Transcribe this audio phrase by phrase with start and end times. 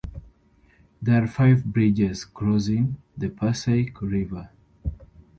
[0.99, 4.49] There are five bridges crossing the Passaic River.